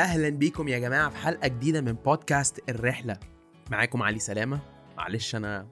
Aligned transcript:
أهلا 0.00 0.28
بيكم 0.28 0.68
يا 0.68 0.78
جماعة 0.78 1.10
في 1.10 1.16
حلقة 1.16 1.48
جديدة 1.48 1.80
من 1.80 1.92
بودكاست 1.92 2.60
الرحلة. 2.68 3.18
معاكم 3.70 4.02
علي 4.02 4.18
سلامة. 4.18 4.60
معلش 4.96 5.34
أنا 5.34 5.66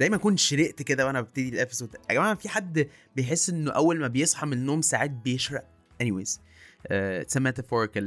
زي 0.00 0.08
ما 0.08 0.16
كنت 0.16 0.38
شرقت 0.38 0.82
كده 0.82 1.06
وأنا 1.06 1.20
ببتدي 1.20 1.48
ال 1.48 1.54
episode 1.54 1.96
يا 2.10 2.14
جماعة 2.14 2.34
في 2.34 2.48
حد 2.48 2.88
بيحس 3.16 3.50
إنه 3.50 3.70
أول 3.70 4.00
ما 4.00 4.08
بيصحى 4.08 4.46
من 4.46 4.52
النوم 4.52 4.82
ساعات 4.82 5.10
بيشرق؟ 5.10 5.64
Anyways 6.02 6.38
it's 6.86 7.38
uh, 7.38 7.40
metaphorical 7.40 8.04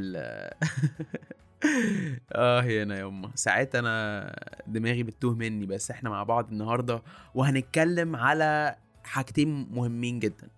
آه 2.32 2.62
هنا 2.84 3.00
يما 3.00 3.32
ساعات 3.36 3.76
أنا 3.76 4.36
دماغي 4.68 5.04
بتتوه 5.04 5.34
مني 5.34 5.66
بس 5.66 5.92
إحنا 5.92 6.10
مع 6.10 6.24
بعض 6.24 6.52
النهارده 6.52 7.04
وهنتكلم 7.36 8.16
على 8.16 8.76
حاجتين 9.04 9.68
مهمين 9.72 10.20
جدا. 10.20 10.50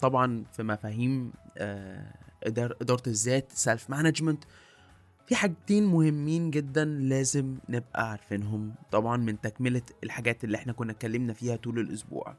طبعا 0.00 0.44
في 0.52 0.62
مفاهيم 0.62 1.32
uh, 1.58 2.31
إدارة 2.46 3.02
الذات 3.06 3.52
self 3.52 3.90
management 3.90 4.44
في 5.26 5.36
حاجتين 5.36 5.86
مهمين 5.86 6.50
جدا 6.50 6.84
لازم 6.84 7.56
نبقى 7.68 8.10
عارفينهم 8.10 8.74
طبعا 8.92 9.16
من 9.16 9.40
تكملة 9.40 9.82
الحاجات 10.04 10.44
اللي 10.44 10.56
إحنا 10.56 10.72
كنا 10.72 10.92
اتكلمنا 10.92 11.32
فيها 11.32 11.56
طول 11.56 11.78
الأسبوع. 11.78 12.36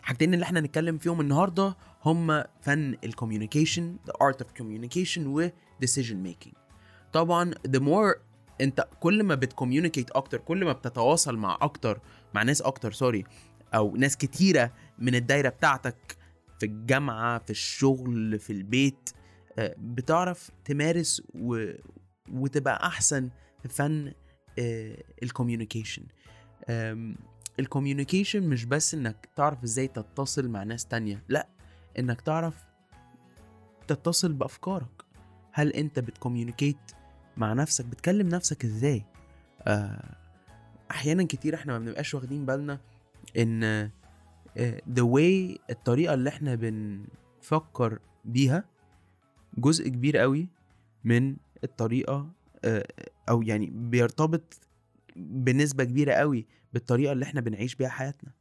الحاجتين 0.00 0.34
اللي 0.34 0.42
إحنا 0.44 0.60
نتكلم 0.60 0.98
فيهم 0.98 1.20
النهاردة 1.20 1.76
هم 2.04 2.44
فن 2.60 2.96
ال 3.04 3.11
communication 3.11 3.96
the 4.10 4.12
art 4.12 4.36
of 4.44 4.46
communication 4.62 5.18
و 5.26 5.48
decision 5.84 6.26
making. 6.28 6.54
طبعا 7.12 7.50
the 7.68 7.80
more 7.80 8.16
أنت 8.60 8.88
كل 9.00 9.22
ما 9.22 9.34
بت 9.34 9.46
communicate 9.46 10.10
أكتر 10.10 10.38
كل 10.38 10.64
ما 10.64 10.72
بتتواصل 10.72 11.36
مع 11.36 11.58
أكتر 11.60 12.00
مع 12.34 12.42
ناس 12.42 12.62
أكتر 12.62 12.92
sorry 12.92 13.24
أو 13.74 13.96
ناس 13.96 14.16
كتيرة 14.16 14.72
من 14.98 15.14
الدايرة 15.14 15.48
بتاعتك 15.48 16.16
في 16.60 16.66
الجامعة 16.66 17.38
في 17.38 17.50
الشغل 17.50 18.38
في 18.38 18.52
البيت 18.52 19.10
بتعرف 19.78 20.50
تمارس 20.64 21.22
و... 21.34 21.72
وتبقى 22.32 22.86
أحسن 22.86 23.30
في 23.62 23.68
فن 23.68 24.12
ال 25.22 25.27
communication. 25.27 26.02
ال 27.60 27.66
communication 27.66 28.42
مش 28.42 28.64
بس 28.64 28.94
إنك 28.94 29.28
تعرف 29.36 29.62
إزاي 29.62 29.88
تتصل 29.88 30.48
مع 30.48 30.62
ناس 30.62 30.86
تانية 30.86 31.24
لأ 31.28 31.48
إنك 31.98 32.20
تعرف 32.20 32.64
تتصل 33.86 34.32
بأفكارك. 34.32 35.02
هل 35.52 35.70
أنت 35.72 35.98
بت 35.98 36.10
communicate 36.10 36.76
مع 37.36 37.52
نفسك 37.52 37.84
بتكلم 37.84 38.28
نفسك 38.28 38.64
إزاي؟ 38.64 39.04
آه، 39.62 40.16
أحيانا 40.90 41.24
كتير 41.24 41.54
إحنا 41.54 41.72
ما 41.72 41.78
بنبقاش 41.78 42.14
واخدين 42.14 42.46
بالنا 42.46 42.80
إن 43.36 43.90
the 44.96 45.02
way 45.02 45.58
الطريقة 45.70 46.14
اللي 46.14 46.28
إحنا 46.28 46.54
بنفكر 46.54 47.98
بيها 48.24 48.64
جزء 49.58 49.88
كبير 49.88 50.16
قوي 50.18 50.48
من 51.04 51.36
الطريقة 51.64 52.30
أو 53.28 53.42
يعني 53.42 53.70
بيرتبط 53.74 54.60
بنسبة 55.16 55.84
كبيرة 55.84 56.12
قوي 56.12 56.46
بالطريقة 56.72 57.12
اللي 57.12 57.24
إحنا 57.24 57.40
بنعيش 57.40 57.74
بيها 57.74 57.88
حياتنا. 57.88 58.32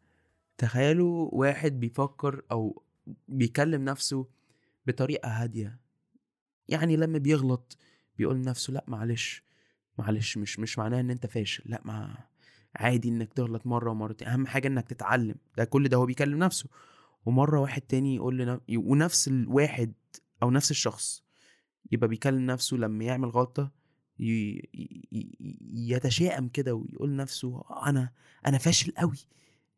تخيلوا 0.58 1.30
واحد 1.34 1.80
بيفكر 1.80 2.42
أو 2.52 2.84
بيكلم 3.28 3.86
نفسه 3.86 4.28
بطريقة 4.88 5.30
هادية. 5.30 5.80
يعني 6.68 6.96
لما 6.98 7.18
بيغلط 7.18 7.78
بيقول 8.18 8.36
لنفسه 8.36 8.74
لأ 8.74 8.84
معلش 8.88 9.44
معلش 9.98 10.38
مش 10.38 10.60
مش 10.60 10.78
معناه 10.80 11.00
إن 11.00 11.10
أنت 11.10 11.26
فاشل 11.26 11.64
لأ 11.66 11.82
ما 11.86 12.18
عادي 12.76 13.10
إنك 13.10 13.34
تغلط 13.34 13.68
مرة 13.68 13.92
ومرتين 13.92 14.28
أهم 14.28 14.48
حاجة 14.48 14.68
إنك 14.68 14.88
تتعلم 14.90 15.36
ده 15.58 15.66
كل 15.66 15.88
ده 15.88 15.98
هو 15.98 16.06
بيكلم 16.06 16.40
نفسه. 16.40 16.70
ومرة 17.26 17.60
واحد 17.60 17.82
تاني 17.82 18.16
يقول 18.16 18.38
لنا 18.38 18.62
ونفس 18.76 19.28
الواحد 19.28 19.94
أو 20.44 20.52
نفس 20.52 20.72
الشخص 20.72 21.24
يبقى 21.92 22.08
بيكلم 22.08 22.46
نفسه 22.46 22.78
لما 22.78 23.04
يعمل 23.04 23.30
غلطة. 23.30 23.72
يتشائم 25.74 26.48
كده 26.48 26.74
ويقول 26.74 27.10
لنفسه 27.10 27.64
أنا 27.88 28.12
أنا 28.46 28.58
فاشل 28.58 28.92
قوي 28.98 29.18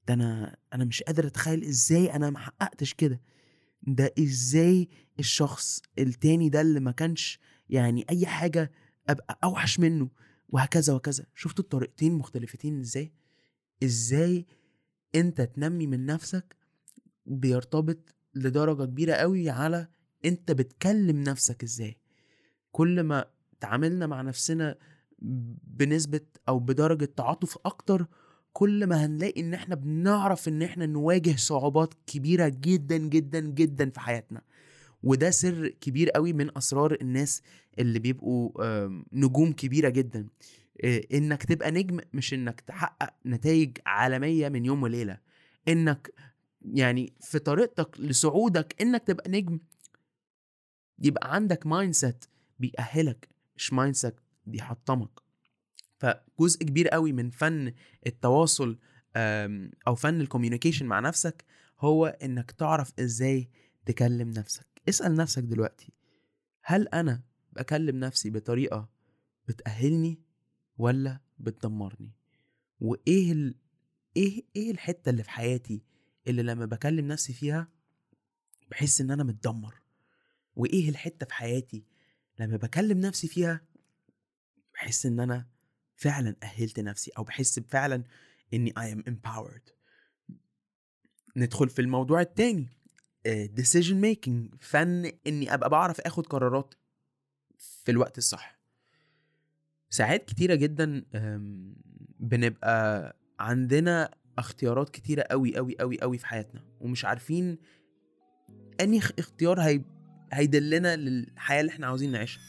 ده 0.07 0.13
أنا 0.13 0.57
أنا 0.73 0.85
مش 0.85 1.03
قادر 1.03 1.27
أتخيل 1.27 1.63
إزاي 1.63 2.15
أنا 2.15 2.29
ما 2.29 2.39
حققتش 2.39 2.93
كده 2.93 3.21
ده 3.83 4.13
إزاي 4.19 4.89
الشخص 5.19 5.81
التاني 5.99 6.49
ده 6.49 6.61
اللي 6.61 6.79
ما 6.79 6.91
كانش 6.91 7.39
يعني 7.69 8.05
أي 8.09 8.25
حاجة 8.25 8.71
أبقى 9.09 9.39
أوحش 9.43 9.79
منه 9.79 10.09
وهكذا 10.49 10.93
وكذا 10.93 11.25
شفتوا 11.35 11.63
الطريقتين 11.63 12.13
مختلفتين 12.13 12.79
إزاي 12.79 13.13
إزاي 13.83 14.45
أنت 15.15 15.41
تنمي 15.41 15.87
من 15.87 16.05
نفسك 16.05 16.55
بيرتبط 17.25 18.15
لدرجة 18.35 18.85
كبيرة 18.85 19.13
قوي 19.13 19.49
على 19.49 19.87
أنت 20.25 20.51
بتكلم 20.51 21.21
نفسك 21.23 21.63
إزاي؟ 21.63 21.97
كل 22.71 23.03
ما 23.03 23.25
تعاملنا 23.59 24.07
مع 24.07 24.21
نفسنا 24.21 24.75
بنسبة 25.63 26.21
أو 26.49 26.59
بدرجة 26.59 27.05
تعاطف 27.05 27.57
أكتر 27.65 28.05
كل 28.53 28.87
ما 28.87 29.05
هنلاقي 29.05 29.41
إن 29.41 29.53
إحنا 29.53 29.75
بنعرف 29.75 30.47
إن 30.47 30.61
إحنا 30.61 30.85
نواجه 30.85 31.35
صعوبات 31.35 31.93
كبيرة 32.07 32.47
جدا 32.47 32.97
جدا 32.97 33.39
جدا 33.39 33.89
في 33.89 33.99
حياتنا. 33.99 34.41
وده 35.03 35.29
سر 35.29 35.67
كبير 35.67 36.09
قوي 36.09 36.33
من 36.33 36.57
أسرار 36.57 36.97
الناس 37.01 37.41
اللي 37.79 37.99
بيبقوا 37.99 38.51
نجوم 39.13 39.51
كبيرة 39.51 39.89
جدا. 39.89 40.27
إنك 41.13 41.43
تبقى 41.43 41.71
نجم 41.71 41.99
مش 42.13 42.33
إنك 42.33 42.61
تحقق 42.61 43.13
نتائج 43.25 43.77
عالمية 43.85 44.49
من 44.49 44.65
يوم 44.65 44.83
وليلة. 44.83 45.17
إنك 45.67 46.13
يعني 46.61 47.13
في 47.21 47.39
طريقتك 47.39 47.99
لصعودك 47.99 48.81
إنك 48.81 49.03
تبقى 49.03 49.31
نجم 49.31 49.59
يبقى 50.99 51.35
عندك 51.35 51.67
mindset 51.67 52.25
بيأهلك 52.59 53.29
مش 53.55 53.73
mindset 53.73 54.15
بيحطمك. 54.45 55.19
فجزء 55.97 56.59
كبير 56.63 56.87
قوي 56.87 57.11
من 57.11 57.29
فن 57.29 57.73
التواصل 58.07 58.79
أو 59.87 59.95
فن 59.95 60.21
ال 60.21 60.26
communication 60.26 60.85
مع 60.85 60.99
نفسك 60.99 61.45
هو 61.79 62.05
إنك 62.05 62.51
تعرف 62.51 62.91
إزاي 62.99 63.49
تكلم 63.85 64.29
نفسك. 64.29 64.65
اسأل 64.89 65.15
نفسك 65.15 65.43
دلوقتي 65.43 65.93
هل 66.63 66.87
أنا 66.87 67.21
بكلم 67.53 67.99
نفسي 67.99 68.29
بطريقة 68.29 68.89
بتأهلني 69.47 70.19
ولا 70.77 71.19
بتدمرني؟ 71.39 72.11
وإيه 72.79 73.31
ال... 73.31 73.55
إيه 74.17 74.43
إيه 74.55 74.71
الحتة 74.71 75.09
اللي 75.09 75.23
في 75.23 75.29
حياتي 75.29 75.81
اللي 76.27 76.43
لما 76.43 76.65
بكلم 76.65 77.07
نفسي 77.07 77.33
فيها 77.33 77.67
بحس 78.71 79.01
إن 79.01 79.11
أنا 79.11 79.23
متدمر؟ 79.23 79.75
وإيه 80.57 80.89
الحتة 80.89 81.25
في 81.25 81.33
حياتي؟ 81.33 81.83
لما 82.39 82.57
بكلم 82.57 82.99
نفسي 82.99 83.27
فيها 83.27 83.61
بحس 84.73 85.05
إن 85.05 85.19
أنا 85.19 85.47
فعلا 85.95 86.35
أهلت 86.43 86.79
نفسي 86.79 87.11
أو 87.17 87.23
بحس 87.23 87.59
فعلا 87.59 88.03
إني 88.53 88.73
I 88.79 88.95
am 88.95 89.11
empowered. 89.11 89.71
ندخل 91.35 91.69
في 91.69 91.81
الموضوع 91.81 92.21
التاني 92.21 92.69
decision 93.27 94.03
making 94.03 94.57
فن 94.59 95.11
إني 95.27 95.53
أبقى 95.53 95.69
بعرف 95.69 96.01
آخد 96.01 96.27
قرارات 96.27 96.73
في 97.57 97.91
الوقت 97.91 98.17
الصح. 98.17 98.59
ساعات 99.89 100.25
كتيرة 100.25 100.55
جدا 100.55 101.05
بنبقى 102.19 103.15
عندنا 103.39 104.15
اختيارات 104.37 104.89
كتيرة 104.89 105.21
قوي 105.21 105.55
قوي 105.57 105.75
قوي 105.79 106.01
قوي 106.01 106.17
في 106.17 106.25
حياتنا 106.25 106.65
ومش 106.79 107.05
عارفين 107.05 107.57
اني 108.81 108.97
اختيار 109.19 109.61
هي 109.61 109.81
هيدلنا 110.33 110.95
للحياة 110.95 111.61
اللي 111.61 111.71
إحنا 111.71 111.87
عاوزين 111.87 112.11
نعيشها. 112.11 112.41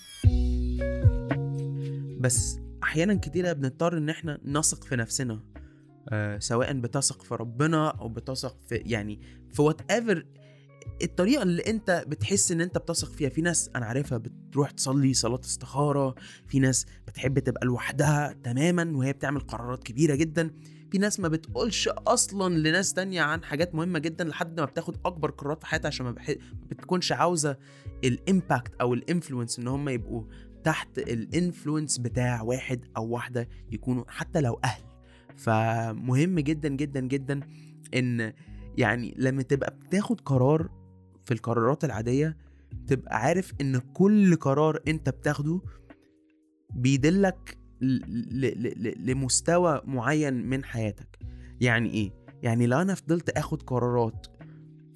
بس 2.21 2.59
أحيانا 2.83 3.15
كتيرة 3.15 3.53
بنضطر 3.53 3.99
إن 3.99 4.09
إحنا 4.09 4.39
نثق 4.45 4.85
في 4.85 4.97
نفسنا 4.97 5.41
آه 6.09 6.39
سواء 6.39 6.73
بتثق 6.73 7.23
في 7.23 7.35
ربنا 7.35 7.89
أو 7.89 8.09
بتثق 8.09 8.57
في 8.69 8.75
يعني 8.75 9.21
في 9.53 9.63
وات 9.63 9.91
ايفر 9.91 10.27
الطريقة 11.03 11.43
اللي 11.43 11.63
أنت 11.67 12.05
بتحس 12.09 12.53
إن 12.53 12.61
أنت 12.61 12.79
بتثق 12.79 13.13
فيها. 13.13 13.29
في 13.29 13.41
ناس 13.43 13.71
أنا 13.77 13.87
عارفها 13.87 14.19
بتروح 14.19 14.71
تصلي 14.71 15.15
صلاة 15.15 15.41
استخارة 15.41 16.15
في 16.47 16.59
ناس 16.59 16.87
بتحب 17.07 17.39
تبقى 17.39 17.67
لوحدها 17.67 18.37
تماما 18.43 18.97
وهي 18.97 19.13
بتعمل 19.13 19.41
قرارات 19.41 19.83
كبيرة 19.83 20.15
جدا. 20.15 20.51
في 20.91 20.99
ناس 20.99 21.21
ما 21.21 21.29
بتقولش 21.29 21.89
أصلا 21.89 22.55
لناس 22.55 22.93
تانية 22.93 23.23
عن 23.23 23.45
حاجات 23.45 23.75
مهمة 23.75 23.99
جدا 23.99 24.25
لحد 24.25 24.61
ما 24.61 24.67
بتاخد 24.67 24.97
أكبر 25.05 25.31
قرارات 25.31 25.61
في 25.61 25.67
حياتها 25.67 25.87
عشان 25.87 26.07
ما. 26.07 26.15
بتكونش 26.71 27.13
عاوزة 27.13 27.57
ال 28.05 28.15
impact 28.15 28.75
أو 28.81 28.95
ال 28.95 29.01
influence 29.01 29.59
إن 29.59 29.69
هم 29.69 29.89
يبقوا 29.89 30.25
تحت 30.65 30.99
ال 30.99 31.09
influence 31.09 31.99
بتاع 31.99 32.43
واحد 32.43 32.85
أو 32.97 33.07
واحدة 33.09 33.49
يكونوا 33.73 34.05
حتى 34.09 34.41
لو 34.41 34.61
أهل 34.65 34.83
فمهم 35.37 36.39
جدا 36.39 36.69
جدا 36.69 37.01
جدا 37.01 37.41
إن 37.95 38.33
يعني 38.79 39.15
لما 39.19 39.43
تبقى 39.43 39.75
بتاخد 39.87 40.21
قرار 40.21 40.69
في 41.25 41.35
القرارات 41.35 41.85
العادية 41.85 42.37
تبقى 42.87 43.17
عارف 43.21 43.53
إن 43.61 43.79
كل 43.79 44.37
قرار 44.37 44.81
أنت 44.89 45.09
بتاخده 45.09 45.61
بيدلك 46.75 47.59
لمستوى 47.81 49.83
معين 49.85 50.35
من 50.35 50.65
حياتك. 50.65 51.19
يعني 51.61 51.91
إيه؟ 51.91 52.13
يعني 52.43 52.67
لو 52.67 52.83
أنا 52.83 52.95
فضلت 52.95 53.31
آخد 53.31 53.63
قرارات 53.63 54.27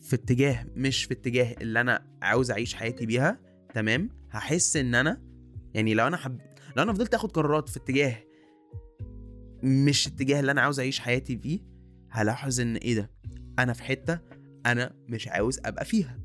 في 0.01 0.17
اتجاه 0.17 0.67
مش 0.77 1.05
في 1.05 1.15
اتجاه 1.15 1.55
اللي 1.61 1.81
أنا 1.81 2.07
عاوز 2.23 2.51
أعيش 2.51 2.75
حياتي 2.75 3.07
بيها 3.07 3.41
تمام؟ 3.75 4.09
هحس 4.31 4.77
إن 4.77 4.95
أنا 4.95 5.23
يعني 5.75 5.95
لو 5.95 6.07
أنا 6.07 6.17
حب 6.17 6.39
لو 6.77 6.83
أنا 6.83 6.93
فضلت 6.93 7.15
آخد 7.15 7.33
قرارات 7.33 7.69
في 7.69 7.77
اتجاه 7.77 8.17
مش 9.63 10.07
اتجاه 10.07 10.41
اللي 10.41 10.53
أنا 10.53 10.61
عاوز 10.61 10.81
أعيش 10.81 11.01
حياتي 11.01 11.39
فيه 11.39 11.61
هلاحظ 12.11 12.61
إن 12.61 12.77
إيه 12.77 12.95
ده؟ 12.95 13.11
أنا 13.59 13.73
في 13.73 13.83
حتة 13.83 14.19
أنا 14.67 14.93
مش 15.09 15.29
عاوز 15.29 15.61
أبقى 15.65 15.85
فيها. 15.85 16.19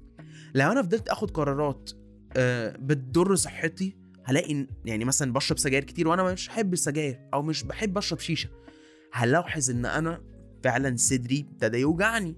لو 0.56 0.71
أنا 0.71 0.81
فضلت 0.81 1.09
آخد 1.09 1.31
قرارات 1.31 1.89
آه، 2.38 2.75
بتضر 2.80 3.36
صحتي 3.36 3.98
هلاقي 4.27 4.68
يعني 4.85 5.06
مثلا 5.06 5.33
بشرب 5.33 5.57
سجاير 5.57 5.83
كتير 5.83 6.07
وأنا 6.07 6.24
مش 6.24 6.47
بحب 6.47 6.74
السجاير 6.74 7.29
أو 7.33 7.41
مش 7.41 7.63
بحب 7.63 7.97
أشرب 7.97 8.19
شيشة. 8.19 8.50
هلاحظ 9.13 9.69
إن 9.69 9.85
أنا 9.85 10.24
فعلا 10.63 10.95
صدري 10.95 11.39
ابتدى 11.39 11.77
يوجعني. 11.77 12.35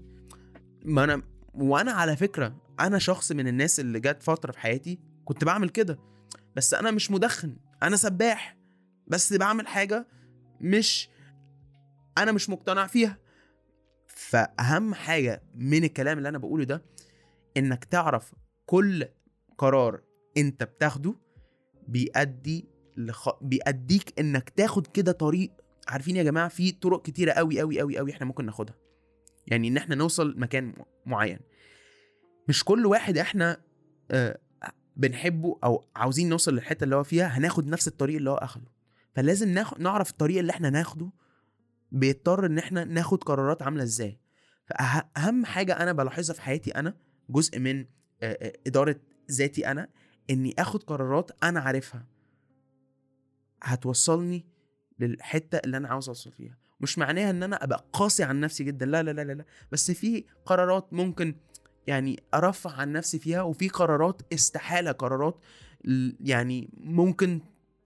ما 0.84 1.04
أنا 1.04 1.22
وأنا 1.54 1.92
على 1.92 2.16
فكرة 2.16 2.56
أنا 2.80 2.98
شخص 2.98 3.32
من 3.32 3.48
الناس 3.48 3.80
اللي 3.80 4.00
جت 4.00 4.22
فترة 4.22 4.52
في 4.52 4.58
حياتي 4.58 4.98
كنت 5.24 5.44
بعمل 5.44 5.68
كده. 5.68 5.98
بس 6.56 6.74
أنا 6.74 6.90
مش 6.90 7.10
مدخن 7.10 7.56
أنا 7.82 7.96
سباح. 7.96 8.56
بس 9.06 9.32
بعمل 9.32 9.66
حاجة 9.66 10.06
مش 10.60 11.08
أنا 12.18 12.32
مش 12.32 12.50
مقتنع 12.50 12.86
فيها. 12.86 13.18
فأهم 14.06 14.94
حاجة 14.94 15.42
من 15.54 15.84
الكلام 15.84 16.18
اللي 16.18 16.28
أنا 16.28 16.38
بقوله 16.38 16.64
ده 16.64 16.84
إنك 17.56 17.84
تعرف 17.84 18.34
كل 18.66 19.08
قرار 19.58 20.02
أنت 20.36 20.64
بتاخده 20.64 21.29
بيأدي 21.90 22.68
لخ... 22.96 23.28
بيأديك 23.42 24.20
إنك 24.20 24.50
تاخد 24.50 24.86
كده 24.86 25.12
طريق. 25.12 25.50
عارفين 25.88 26.16
يا 26.16 26.22
جماعة 26.22 26.48
في 26.48 26.72
طرق 26.72 27.02
كتيرة 27.02 27.32
قوي 27.32 27.60
قوي 27.60 27.80
قوي 27.80 27.98
قوي 27.98 28.12
إحنا 28.12 28.26
ممكن 28.26 28.46
ناخدها. 28.46 28.76
يعني 29.46 29.68
إن 29.68 29.76
إحنا 29.76 29.94
نوصل 29.94 30.34
مكان 30.38 30.74
معين. 31.06 31.38
مش 32.48 32.64
كل 32.64 32.86
واحد 32.86 33.18
إحنا 33.18 33.62
آه 34.10 34.38
بنحبه 34.96 35.58
أو 35.64 35.84
عاوزين 35.96 36.28
نوصل 36.28 36.54
للحتة 36.54 36.84
اللي 36.84 36.96
هو 36.96 37.04
فيها 37.04 37.26
هناخد 37.26 37.66
نفس 37.66 37.88
الطريق 37.88 38.16
اللي 38.16 38.30
هو 38.30 38.34
أخده. 38.36 38.66
فلازم 39.14 39.48
ناخد 39.48 39.80
نعرف 39.80 40.10
الطريق 40.10 40.38
اللي 40.38 40.50
إحنا 40.50 40.70
ناخده 40.70 41.10
بيضطر 41.92 42.46
إن 42.46 42.58
إحنا 42.58 42.84
ناخد 42.84 43.24
قرارات 43.24 43.62
عاملة 43.62 43.82
إزاي. 43.82 44.20
فاهم 44.66 45.44
حاجة 45.44 45.72
أنا 45.72 45.92
بلاحظها 45.92 46.34
في 46.34 46.42
حياتي 46.42 46.70
أنا 46.70 46.94
جزء 47.30 47.58
من 47.58 47.80
آه، 47.80 47.86
آه، 48.22 48.52
إدارة 48.66 48.96
ذاتي 49.30 49.66
أنا 49.70 49.88
إني 50.30 50.54
آخد 50.58 50.82
قرارات 50.82 51.30
أنا 51.42 51.60
عارفها. 51.60 52.04
هتوصلني 53.62 54.44
للحتة 54.98 55.58
اللي 55.58 55.76
أنا 55.76 55.88
عاوز 55.88 56.08
أوصل 56.08 56.32
فيها. 56.32 56.58
مش 56.80 56.98
معناها 56.98 57.30
إن 57.30 57.42
أنا 57.42 57.64
أبقى 57.64 57.84
قاسي 57.92 58.22
عن 58.22 58.40
نفسي 58.40 58.64
جدا 58.64 58.86
لا 58.86 59.02
لا 59.02 59.10
لا 59.10 59.24
لا, 59.24 59.32
لا. 59.32 59.44
بس 59.72 59.90
في 59.90 60.24
قرارات 60.46 60.92
ممكن 60.92 61.34
يعني 61.86 62.22
ارفع 62.34 62.70
عن 62.72 62.92
نفسي 62.92 63.18
فيها 63.18 63.42
وفي 63.42 63.68
قرارات 63.68 64.22
استحالة 64.32 64.92
قرارات 64.92 65.38
يعني 66.20 66.70
ممكن 66.76 67.40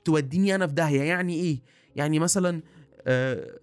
توديني 0.04 0.54
أنا 0.54 0.66
في 0.66 0.72
داهية. 0.72 1.02
يعني 1.02 1.34
إيه؟ 1.34 1.58
يعني 1.96 2.18
مثلا 2.18 2.62
آه، 3.06 3.58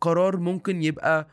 قرار 0.00 0.36
ممكن 0.36 0.82
يبقى 0.82 1.28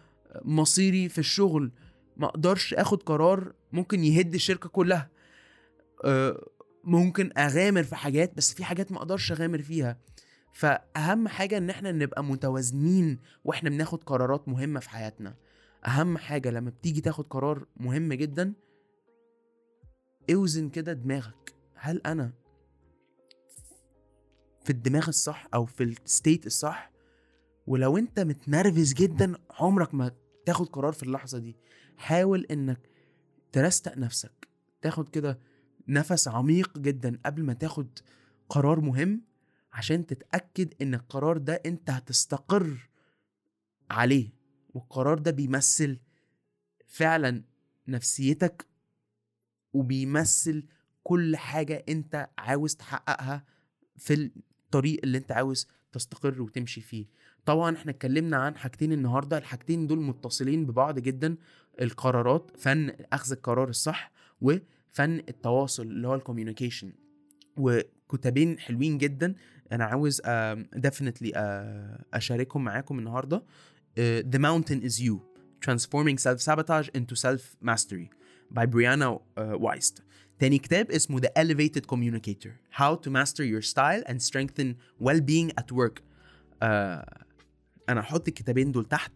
مصيري 0.46 1.10
في 1.10 1.18
الشغل. 1.18 1.72
ما 2.18 2.26
أقدرش 2.28 2.74
آخد 2.74 3.04
قرار 3.04 3.54
ممكن 3.72 4.04
يهد 4.04 4.34
الشركة 4.34 4.70
كلها. 4.70 5.10
آه، 6.06 6.48
ممكن 6.88 7.32
أغامر 7.38 7.84
في 7.84 7.96
حاجات 7.96 8.38
بس 8.38 8.54
في 8.54 8.64
حاجات 8.64 8.92
ما 8.92 8.98
أقدرش 8.98 9.32
أغامر 9.32 9.62
فيها. 9.62 9.98
فأهم 10.54 11.28
حاجة 11.28 11.58
إن 11.58 11.70
إحنا 11.70 11.92
نبقى 11.92 12.24
متوازنين 12.24 13.20
وإحنا 13.44 13.70
بناخد 13.70 14.04
قرارات 14.04 14.48
مهمة 14.48 14.80
في 14.80 14.90
حياتنا. 14.90 15.36
أهم 15.88 16.18
حاجة 16.18 16.50
لما 16.52 16.70
بتيجي 16.70 17.02
تاخد 17.02 17.28
قرار 17.28 17.66
مهم 17.78 18.14
جدا 18.14 18.54
أوزن 20.34 20.70
كده 20.70 20.94
دماغك. 20.94 21.54
هل 21.76 22.02
أنا 22.06 22.34
في 24.64 24.70
الدماغ 24.70 25.10
الصح 25.10 25.48
أو 25.54 25.66
في 25.66 25.84
الستيت 25.84 26.46
الصح؟ 26.46 26.92
ولو 27.68 27.98
أنت 27.98 28.20
متنرفز 28.20 28.94
جدا 28.94 29.36
عمرك 29.52 29.94
ما 29.94 30.12
تاخد 30.46 30.68
قرار 30.70 30.94
في 30.94 31.04
اللحظة 31.04 31.38
دي. 31.38 31.56
حاول 31.98 32.46
إنك 32.52 32.80
ترستق 33.52 33.98
نفسك. 33.98 34.48
تاخد 34.82 35.10
كده 35.10 35.40
نفس 35.88 36.28
عميق 36.28 36.78
جدا 36.78 37.20
قبل 37.26 37.44
ما 37.44 37.54
تاخد 37.54 38.00
قرار 38.50 38.80
مهم 38.80 39.22
عشان 39.74 40.06
تتأكد 40.06 40.74
إن 40.82 40.94
القرار 40.94 41.38
ده 41.38 41.54
أنت 41.66 41.90
هتستقر 41.90 42.90
عليه 43.92 44.30
والقرار 44.74 45.20
ده 45.20 45.32
بيمثل 45.32 46.00
فعلا 46.88 47.44
نفسيتك 47.88 48.66
وبيمثل 49.74 50.66
كل 51.04 51.38
حاجة 51.38 51.86
أنت 51.90 52.30
عاوز 52.38 52.76
تحققها 52.76 53.44
في 53.98 54.14
الطريق 54.14 55.00
اللي 55.04 55.18
أنت 55.18 55.32
عاوز 55.32 55.68
تستقر 55.92 56.42
وتمشي 56.42 56.82
فيه. 56.82 57.06
طبعا 57.46 57.76
إحنا 57.76 57.92
اتكلمنا 57.92 58.38
عن 58.38 58.58
حاجتين 58.58 58.92
النهارده 58.92 59.38
الحاجتين 59.38 59.88
دول 59.88 60.00
متصلين 60.02 60.66
ببعض 60.66 61.00
جدا 61.00 61.38
القرارات 61.82 62.52
فن 62.58 62.90
أخذ 63.14 63.32
القرار 63.32 63.70
الصح 63.70 64.12
وفن 64.94 65.20
التواصل 65.30 65.84
اللي 65.84 66.08
هو 66.08 66.16
ال 66.16 66.22
communication 66.22 66.94
وكتابين 67.58 68.60
حلوين 68.60 68.98
جدا. 68.98 69.36
أنا 69.72 69.86
عاوز 69.86 70.22
definitely 70.74 71.32
أشاركهم 72.14 72.64
معاكم 72.64 73.00
النهارده. 73.00 73.44
The 74.00 74.40
Mountain 74.40 74.82
is 74.90 75.00
You 75.00 75.16
Transforming 75.66 76.18
Self-Sabotage 76.18 76.90
into 76.98 77.16
Self-Mastery 77.16 78.10
by 78.52 78.66
Brianna 78.66 79.10
uh, 79.16 79.58
Wiest. 79.58 80.02
تاني 80.40 80.58
كتاب 80.58 80.92
اسمه 80.92 81.22
The 81.22 81.30
Elevated 81.40 81.88
Communicator 81.88 82.80
How 82.80 82.96
to 82.96 83.10
Master 83.10 83.44
Your 83.44 83.62
Style 83.62 84.04
and 84.06 84.22
Strengthen 84.22 84.76
Well-Being 85.04 85.52
at 85.62 85.72
Work. 85.72 86.02
آه 86.64 87.26
أنا 87.90 88.02
هحط 88.02 88.28
الكتابين 88.28 88.72
دول 88.72 88.86
تحت 88.86 89.12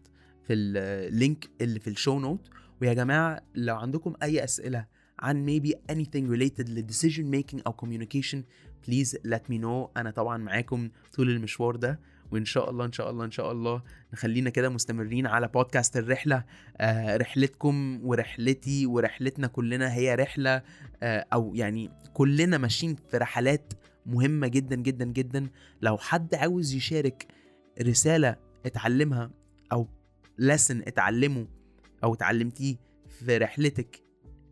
في 0.46 0.52
ال 0.52 0.71
link 0.71 1.48
اللي 1.60 1.80
في 1.80 1.90
ال 1.90 1.96
show 1.96 2.18
note 2.18 2.48
ويا 2.80 2.92
جماعة 2.92 3.40
لو 3.54 3.76
عندكم 3.76 4.14
أي 4.22 4.44
أسئلة 4.44 4.86
عن 5.22 5.46
maybe 5.46 5.70
anything 5.92 6.36
related 6.36 6.68
ل 6.68 6.86
decision 6.92 7.24
making 7.36 7.62
أو 7.66 7.74
communication 7.82 8.38
please 8.86 9.08
let 9.26 9.42
me 9.50 9.58
know. 9.62 9.90
أنا 9.96 10.10
طبعا 10.16 10.36
معاكم 10.36 10.90
طول 11.16 11.30
المشوار 11.30 11.76
ده 11.76 12.00
وإن 12.32 12.44
شاء 12.44 12.70
الله 12.70 12.84
إن 12.84 12.92
شاء 12.92 13.10
الله 13.10 13.24
إن 13.24 13.30
شاء 13.30 13.52
الله 13.52 13.82
نخلينا 14.12 14.50
كده 14.50 14.68
مستمرين 14.68 15.26
على 15.26 15.48
بودكاست 15.48 15.96
الرحلة. 15.96 16.44
آه 16.76 17.16
رحلتكم 17.16 18.00
ورحلتي 18.04 18.86
ورحلتنا 18.86 19.46
كلنا 19.46 19.94
هي 19.94 20.14
رحلة 20.14 20.62
آه 21.02 21.26
أو 21.32 21.54
يعني 21.54 21.90
كلنا 22.14 22.58
ماشيين 22.58 22.96
في 23.10 23.16
رحلات 23.16 23.72
مهمة 24.06 24.46
جدا 24.48 24.76
جدا 24.76 25.04
جدا. 25.04 25.50
لو 25.82 25.98
حد 25.98 26.34
عاوز 26.34 26.74
يشارك 26.74 27.26
رسالة 27.82 28.36
اتعلمها 28.66 29.30
أو 29.72 29.88
lesson 30.40 30.86
اتعلمه 30.86 31.46
أو 32.04 32.14
اتعلمتيه 32.14 32.76
في 33.08 33.38
رحلتك 33.38 34.01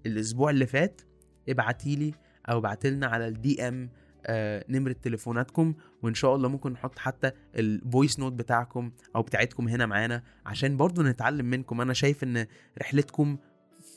الأسبوع 0.07 0.51
اللي 0.51 0.67
فات 0.67 1.01
ابعتيلي 1.49 2.15
أو 2.51 2.59
ابعتلنا 2.59 3.07
على 3.07 3.29
الدي 3.29 3.69
ام 3.69 3.91
آه 4.27 4.65
نمرة 4.69 4.97
تليفوناتكم 5.03 5.75
وإن 6.03 6.15
شاء 6.15 6.35
الله 6.35 6.49
ممكن 6.49 6.73
نحط 6.73 6.99
حتى 6.99 7.31
ال 7.57 7.68
voice 7.68 8.21
note 8.21 8.33
بتاعكم 8.33 8.93
أو 9.17 9.23
بتاعتكم 9.23 9.69
هنا 9.69 9.87
معانا 9.87 10.23
عشان 10.47 10.77
برضو 10.77 11.03
نتعلم 11.03 11.47
منكم. 11.47 11.81
أنا 11.81 11.93
شايف 11.93 12.25
إن 12.25 12.47
رحلتكم 12.81 13.39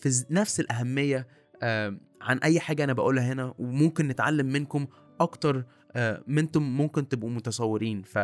في 0.02 0.26
نفس 0.30 0.60
الأهمية 0.60 1.28
آه 1.64 1.98
عن 2.22 2.38
أي 2.38 2.60
حاجة 2.60 2.84
أنا 2.84 2.94
بقولها 2.94 3.34
هنا 3.34 3.54
وممكن 3.60 4.08
نتعلم 4.08 4.46
منكم 4.46 4.88
أكتر 5.20 5.66
آه 5.92 6.24
ما 6.28 6.37
انتم 6.37 6.64
ممكن 6.64 7.08
تبقوا 7.08 7.30
متصورين. 7.30 8.02
ف 8.02 8.20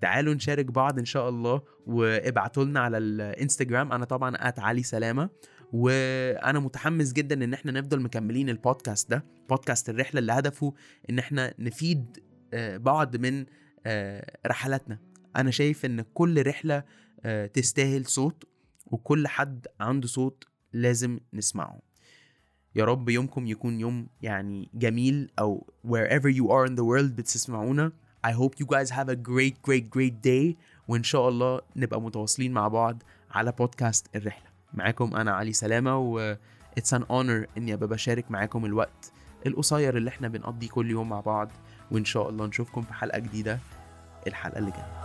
تعالوا 0.00 0.34
نشارك 0.34 0.66
بعض 0.66 0.98
إن 0.98 1.04
شاء 1.04 1.28
الله 1.28 1.62
وابعتوا 1.86 2.64
لنا 2.64 2.80
على 2.80 2.98
الانستجرام 2.98 3.92
أنا 3.92 4.04
طبعا 4.04 4.34
at 4.48 4.58
علي 4.58 4.82
سلامة. 4.82 5.30
وأنا 5.72 6.60
متحمس 6.60 7.12
جدا 7.12 7.44
إن 7.44 7.54
إحنا 7.54 7.72
نفضل 7.72 8.00
مكملين 8.00 8.48
البودكاست 8.48 9.10
ده 9.10 9.24
بودكاست 9.48 9.88
الرحلة 9.90 10.18
اللي 10.20 10.32
هدفه 10.32 10.74
إن 11.10 11.18
إحنا 11.18 11.54
نفيد 11.58 12.18
آه، 12.54 12.76
بعض 12.76 13.16
من 13.16 13.46
آه، 13.86 14.38
رحلاتنا. 14.46 14.98
أنا 15.36 15.50
شايف 15.50 15.84
إن 15.84 16.04
كل 16.14 16.46
رحلة 16.46 16.84
آه، 17.24 17.46
تستاهل 17.46 18.06
صوت 18.06 18.44
وكل 18.86 19.28
حد 19.28 19.66
عنده 19.80 20.06
صوت 20.06 20.44
لازم 20.72 21.18
نسمعه. 21.34 21.78
يا 22.76 22.84
رب 22.84 23.08
يومكم 23.08 23.46
يكون 23.46 23.80
يوم 23.80 24.06
يعني 24.22 24.68
جميل 24.74 25.30
أو 25.38 25.66
wherever 25.86 26.34
you 26.36 26.44
are 26.48 26.70
in 26.70 26.74
the 26.76 26.84
world 26.84 27.12
بتسمعونا. 27.16 27.92
I 28.26 28.30
hope 28.30 28.54
you 28.62 28.66
guys 28.66 28.90
have 28.90 29.08
a 29.08 29.16
great 29.16 29.54
great 29.68 29.84
great 29.96 30.14
day 30.26 30.56
وإن 30.88 31.02
شاء 31.02 31.28
الله 31.28 31.60
نبقى 31.76 32.00
متواصلين 32.00 32.52
مع 32.52 32.68
بعض 32.68 33.02
على 33.30 33.52
بودكاست 33.52 34.06
الرحلة. 34.16 34.49
معاكم 34.74 35.16
أنا 35.16 35.32
علي 35.32 35.52
سلامة 35.52 35.98
و 35.98 36.34
it's 36.80 36.96
an 36.96 37.02
honor 37.02 37.48
إني 37.56 37.74
أبقى 37.74 37.88
بشارك 37.88 38.30
معاكم 38.30 38.64
الوقت 38.64 39.12
القصير 39.46 39.96
اللي 39.96 40.10
إحنا 40.10 40.28
بنقضيه 40.28 40.68
كل 40.68 40.90
يوم 40.90 41.08
مع 41.08 41.20
بعض 41.20 41.48
وإن 41.90 42.04
شاء 42.04 42.28
الله 42.28 42.46
نشوفكم 42.46 42.82
في 42.82 42.94
حلقة 42.94 43.18
جديدة 43.18 43.58
الحلقة 44.26 44.58
اللي 44.58 44.70
جاية. 44.70 44.99